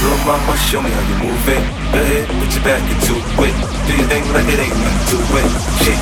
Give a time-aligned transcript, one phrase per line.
[0.00, 1.60] Little mama, show me how you move it.
[1.92, 3.54] Go ahead, put your back into it.
[3.84, 5.48] Do your thing like it ain't nothing to it.
[5.84, 6.00] Shake,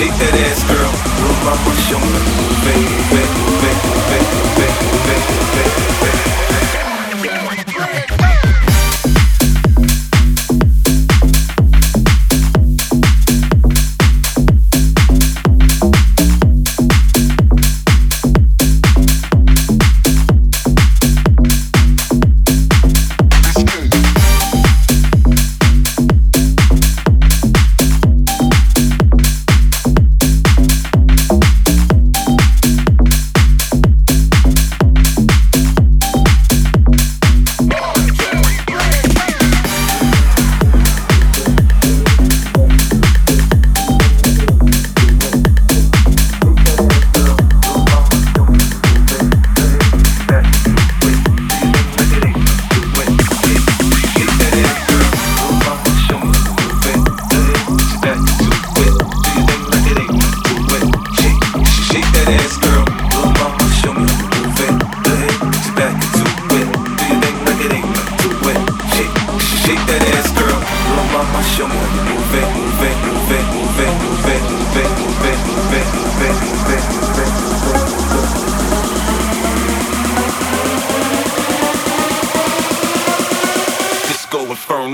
[0.00, 0.92] shake that ass, girl.
[1.20, 2.32] Little mama, show me how you.
[2.40, 4.63] Move it, move it, move it, move it, move it,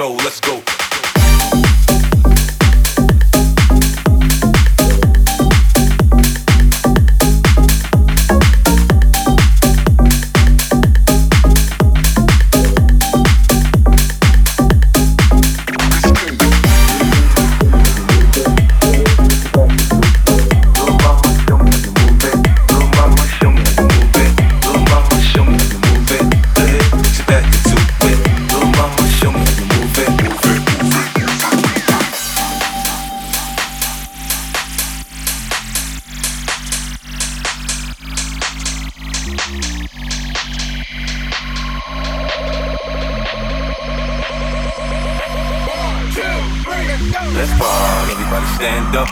[0.01, 0.60] know, let's go.
[47.35, 48.13] let's party.
[48.13, 49.09] Everybody stand up.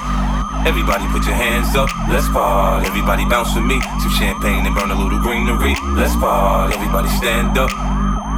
[0.66, 2.86] Everybody put your hands up, let's party.
[2.86, 3.80] Everybody bounce with me.
[4.02, 5.74] Some champagne and burn a little greenery.
[5.94, 6.74] Let's party.
[6.74, 7.70] Everybody stand up.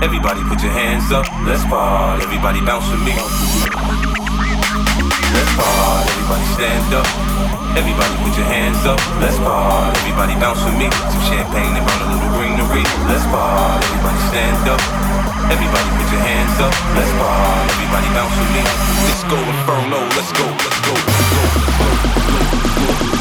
[0.02, 2.24] Everybody put your hands up, let's party.
[2.24, 3.12] Everybody bounce with me.
[5.32, 7.06] Let's party, everybody stand up.
[7.78, 8.98] Everybody put your hands up.
[9.22, 10.90] Let's party, everybody bounce with me.
[10.90, 12.84] Some champagne and roll a little greenery.
[13.06, 14.82] Let's party, everybody stand up.
[15.50, 16.74] Everybody put your hands up.
[16.98, 18.62] Let's party, everybody bounce with me.
[19.06, 20.00] Let's go inferno.
[20.18, 22.90] Let's go, let's go, let's go, let's go, let's go.
[22.90, 23.19] Let's go.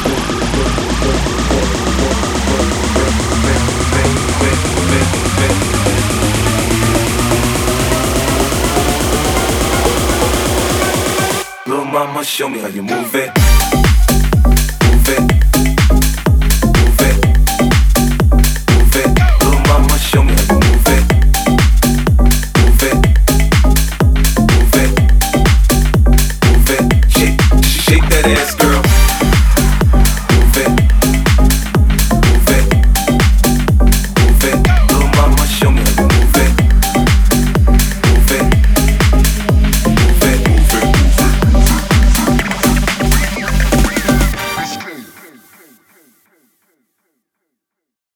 [12.28, 13.79] Show me how you move it.